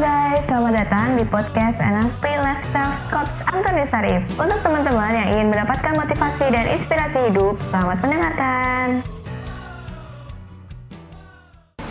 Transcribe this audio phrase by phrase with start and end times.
[0.00, 4.24] guys, selamat datang di podcast NLP Lifestyle Coach Antoni Sarif.
[4.40, 8.86] Untuk teman-teman yang ingin mendapatkan motivasi dan inspirasi hidup, selamat mendengarkan.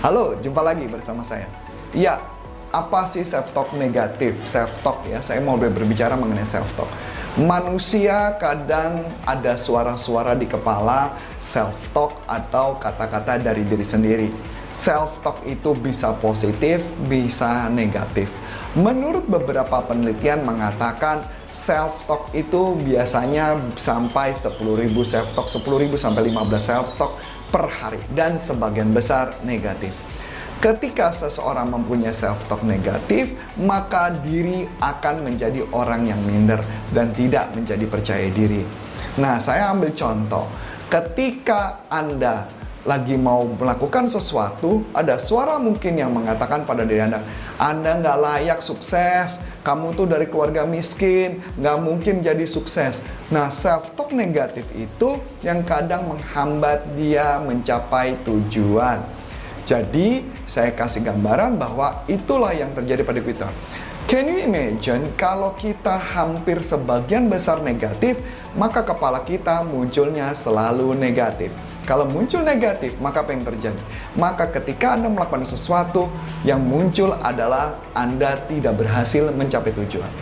[0.00, 1.52] Halo, jumpa lagi bersama saya.
[1.92, 2.16] Iya,
[2.72, 4.40] apa sih self-talk negatif?
[4.40, 6.88] Self-talk ya, saya mau berbicara mengenai self-talk.
[7.36, 11.12] Manusia kadang ada suara-suara di kepala,
[11.44, 14.28] self-talk atau kata-kata dari diri sendiri.
[14.78, 18.30] Self-talk itu bisa positif, bisa negatif.
[18.78, 24.54] Menurut beberapa penelitian mengatakan self-talk itu biasanya sampai 10.000
[25.02, 27.12] self-talk, 10.000 sampai 15 self-talk
[27.50, 29.90] per hari dan sebagian besar negatif.
[30.58, 33.30] Ketika seseorang mempunyai self-talk negatif,
[33.62, 36.58] maka diri akan menjadi orang yang minder
[36.90, 38.66] dan tidak menjadi percaya diri.
[39.22, 40.50] Nah, saya ambil contoh.
[40.90, 42.50] Ketika Anda
[42.88, 47.20] lagi mau melakukan sesuatu, ada suara mungkin yang mengatakan pada diri Anda,
[47.60, 53.04] Anda nggak layak sukses, kamu tuh dari keluarga miskin, nggak mungkin jadi sukses.
[53.28, 59.04] Nah, self-talk negatif itu yang kadang menghambat dia mencapai tujuan.
[59.68, 63.48] Jadi, saya kasih gambaran bahwa itulah yang terjadi pada kita.
[64.08, 68.16] Can you imagine kalau kita hampir sebagian besar negatif,
[68.56, 71.52] maka kepala kita munculnya selalu negatif.
[71.88, 73.80] Kalau muncul negatif, maka apa yang terjadi?
[74.20, 76.12] Maka ketika Anda melakukan sesuatu,
[76.44, 80.12] yang muncul adalah Anda tidak berhasil mencapai tujuan.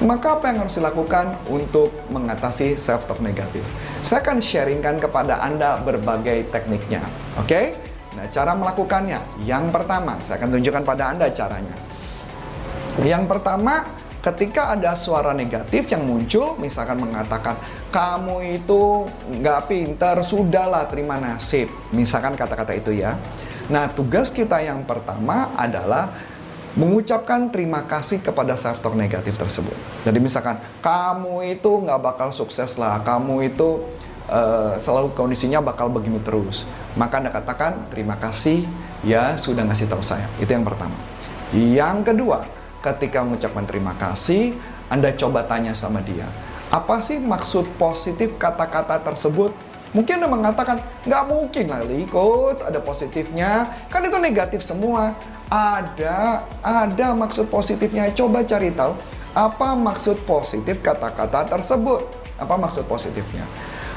[0.00, 3.60] Maka apa yang harus dilakukan untuk mengatasi self-talk negatif?
[4.00, 7.04] Saya akan sharingkan kepada Anda berbagai tekniknya.
[7.36, 7.44] Oke?
[7.44, 7.64] Okay?
[8.16, 9.20] Nah, cara melakukannya.
[9.44, 11.76] Yang pertama, saya akan tunjukkan pada Anda caranya.
[13.04, 13.84] Yang pertama,
[14.20, 17.56] ketika ada suara negatif yang muncul, misalkan mengatakan,
[17.88, 19.08] kamu itu
[19.40, 21.72] nggak pintar, sudahlah terima nasib.
[21.90, 23.16] Misalkan kata-kata itu ya.
[23.72, 26.12] Nah, tugas kita yang pertama adalah
[26.78, 29.74] mengucapkan terima kasih kepada self-talk negatif tersebut.
[30.06, 33.82] Jadi misalkan, kamu itu nggak bakal sukses lah, kamu itu
[34.30, 36.68] uh, selalu kondisinya bakal begini terus.
[36.94, 38.68] Maka Anda katakan, terima kasih
[39.02, 40.28] ya sudah ngasih tahu saya.
[40.38, 40.94] Itu yang pertama.
[41.50, 42.46] Yang kedua,
[42.80, 44.56] ketika mengucapkan terima kasih,
[44.88, 46.28] Anda coba tanya sama dia.
[46.72, 49.52] Apa sih maksud positif kata-kata tersebut?
[49.90, 53.66] Mungkin Anda mengatakan, nggak mungkin lah, coach, ada positifnya.
[53.90, 55.18] Kan itu negatif semua.
[55.50, 58.06] Ada, ada maksud positifnya.
[58.14, 58.94] Coba cari tahu,
[59.34, 62.06] apa maksud positif kata-kata tersebut?
[62.38, 63.42] Apa maksud positifnya?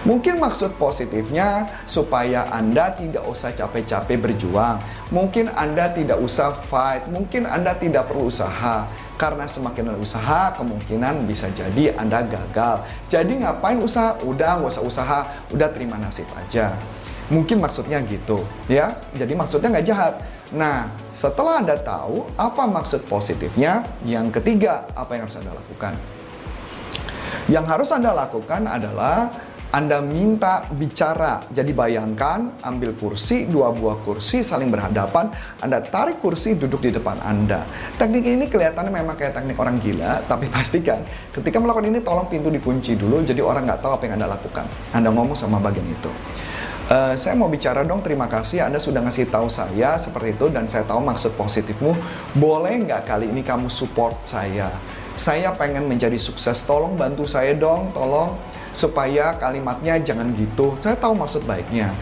[0.04, 4.84] Mungkin maksud positifnya supaya Anda tidak usah capek-capek berjuang.
[5.16, 8.84] Mungkin Anda tidak usah fight, mungkin Anda tidak perlu usaha.
[9.16, 12.84] Karena semakin usaha, kemungkinan bisa jadi Anda gagal.
[13.08, 14.20] Jadi ngapain usaha?
[14.28, 15.20] Udah nggak usah usaha,
[15.56, 16.76] udah terima nasib aja.
[17.32, 19.00] Mungkin maksudnya gitu, ya.
[19.16, 20.14] Jadi maksudnya nggak jahat.
[20.52, 25.96] Nah, setelah Anda tahu apa maksud positifnya, yang ketiga, apa yang harus Anda lakukan?
[27.48, 29.32] Yang harus Anda lakukan adalah
[29.74, 31.42] anda minta bicara.
[31.50, 35.34] Jadi bayangkan ambil kursi, dua buah kursi saling berhadapan,
[35.66, 37.66] Anda tarik kursi duduk di depan Anda.
[37.98, 41.02] Teknik ini kelihatannya memang kayak teknik orang gila, tapi pastikan
[41.34, 44.70] ketika melakukan ini tolong pintu dikunci dulu jadi orang nggak tahu apa yang Anda lakukan.
[44.94, 46.14] Anda ngomong sama bagian itu.
[46.94, 50.70] Uh, saya mau bicara dong, terima kasih Anda sudah ngasih tahu saya seperti itu dan
[50.70, 51.98] saya tahu maksud positifmu.
[52.38, 54.70] Boleh nggak kali ini kamu support saya?
[55.18, 58.38] Saya pengen menjadi sukses, tolong bantu saya dong, tolong
[58.74, 60.76] supaya kalimatnya jangan gitu.
[60.82, 61.94] Saya tahu maksud baiknya.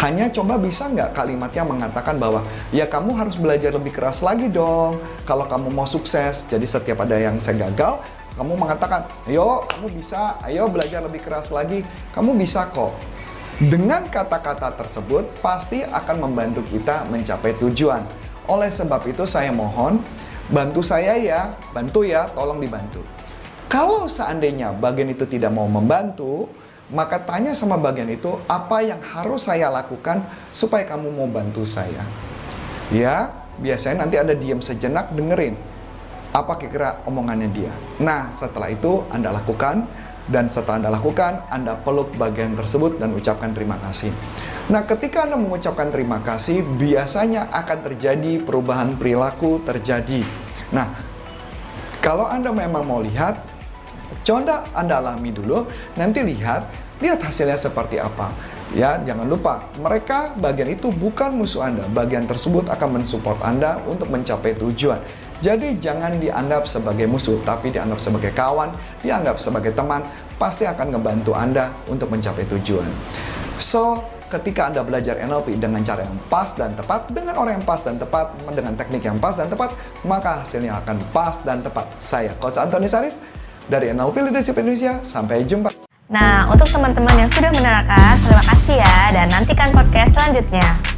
[0.00, 2.40] Hanya coba bisa nggak kalimatnya mengatakan bahwa
[2.72, 4.96] ya kamu harus belajar lebih keras lagi dong
[5.28, 6.48] kalau kamu mau sukses.
[6.48, 8.00] Jadi setiap ada yang saya gagal,
[8.34, 12.90] kamu mengatakan, ayo kamu bisa, ayo belajar lebih keras lagi, kamu bisa kok.
[13.62, 18.02] Dengan kata-kata tersebut pasti akan membantu kita mencapai tujuan.
[18.50, 20.02] Oleh sebab itu saya mohon,
[20.50, 23.06] bantu saya ya, bantu ya, tolong dibantu.
[23.74, 26.46] Kalau seandainya bagian itu tidak mau membantu,
[26.94, 30.22] maka tanya sama bagian itu apa yang harus saya lakukan
[30.54, 32.06] supaya kamu mau bantu saya.
[32.94, 35.58] Ya, biasanya nanti ada diam sejenak dengerin
[36.30, 37.74] apa kira-kira omongannya dia.
[37.98, 39.90] Nah, setelah itu Anda lakukan
[40.30, 44.14] dan setelah Anda lakukan, Anda peluk bagian tersebut dan ucapkan terima kasih.
[44.70, 50.22] Nah, ketika Anda mengucapkan terima kasih, biasanya akan terjadi perubahan perilaku terjadi.
[50.70, 50.94] Nah,
[51.98, 53.53] kalau Anda memang mau lihat
[54.24, 55.68] Coba Anda alami dulu,
[56.00, 56.64] nanti lihat,
[57.04, 58.32] lihat hasilnya seperti apa.
[58.72, 61.84] Ya, jangan lupa, mereka bagian itu bukan musuh Anda.
[61.92, 64.98] Bagian tersebut akan mensupport Anda untuk mencapai tujuan.
[65.44, 68.72] Jadi jangan dianggap sebagai musuh, tapi dianggap sebagai kawan,
[69.04, 70.00] dianggap sebagai teman,
[70.40, 72.88] pasti akan ngebantu Anda untuk mencapai tujuan.
[73.60, 74.00] So,
[74.32, 78.00] ketika Anda belajar NLP dengan cara yang pas dan tepat, dengan orang yang pas dan
[78.00, 79.76] tepat, dengan teknik yang pas dan tepat,
[80.08, 81.86] maka hasilnya akan pas dan tepat.
[82.00, 83.12] Saya Coach Antoni Sarif
[83.68, 85.00] dari NLP Leadership Indonesia.
[85.04, 85.72] Sampai jumpa.
[86.08, 90.93] Nah, untuk teman-teman yang sudah menerangkan, terima kasih ya dan nantikan podcast selanjutnya.